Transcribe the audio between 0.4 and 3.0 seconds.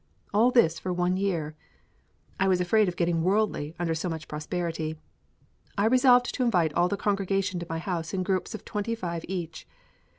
this for one year?" I was afraid of